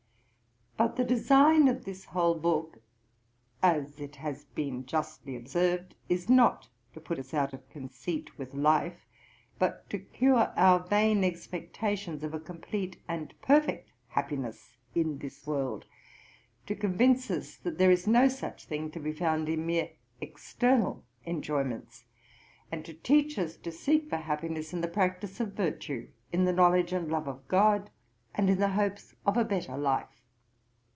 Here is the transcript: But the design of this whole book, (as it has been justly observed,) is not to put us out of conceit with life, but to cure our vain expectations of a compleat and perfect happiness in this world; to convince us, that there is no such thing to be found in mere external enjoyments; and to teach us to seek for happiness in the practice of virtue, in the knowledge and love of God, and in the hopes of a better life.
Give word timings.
But 0.77 0.95
the 0.95 1.03
design 1.03 1.67
of 1.67 1.85
this 1.85 2.05
whole 2.05 2.33
book, 2.33 2.81
(as 3.61 3.99
it 3.99 4.15
has 4.15 4.45
been 4.45 4.83
justly 4.83 5.35
observed,) 5.35 5.93
is 6.09 6.27
not 6.27 6.69
to 6.95 6.99
put 6.99 7.19
us 7.19 7.35
out 7.35 7.53
of 7.53 7.69
conceit 7.69 8.35
with 8.39 8.55
life, 8.55 9.05
but 9.59 9.87
to 9.91 9.99
cure 9.99 10.51
our 10.57 10.79
vain 10.79 11.23
expectations 11.23 12.23
of 12.23 12.33
a 12.33 12.39
compleat 12.39 12.97
and 13.07 13.35
perfect 13.43 13.91
happiness 14.07 14.75
in 14.95 15.19
this 15.19 15.45
world; 15.45 15.85
to 16.65 16.73
convince 16.73 17.29
us, 17.29 17.57
that 17.57 17.77
there 17.77 17.91
is 17.91 18.07
no 18.07 18.27
such 18.27 18.65
thing 18.65 18.89
to 18.89 18.99
be 18.99 19.13
found 19.13 19.49
in 19.49 19.67
mere 19.67 19.91
external 20.19 21.05
enjoyments; 21.27 22.05
and 22.71 22.83
to 22.85 22.93
teach 22.95 23.37
us 23.37 23.55
to 23.55 23.71
seek 23.71 24.09
for 24.09 24.17
happiness 24.17 24.73
in 24.73 24.81
the 24.81 24.87
practice 24.87 25.39
of 25.39 25.53
virtue, 25.53 26.09
in 26.33 26.45
the 26.45 26.53
knowledge 26.53 26.91
and 26.91 27.11
love 27.11 27.27
of 27.27 27.47
God, 27.47 27.91
and 28.33 28.49
in 28.49 28.57
the 28.57 28.69
hopes 28.69 29.13
of 29.27 29.37
a 29.37 29.45
better 29.45 29.77
life. 29.77 30.07